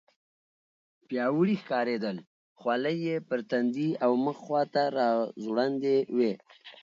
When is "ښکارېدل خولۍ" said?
1.61-2.97